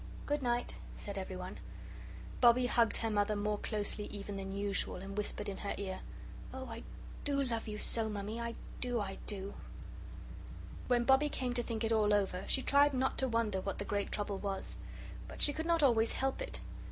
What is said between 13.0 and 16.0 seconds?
to wonder what the great trouble was. But she could not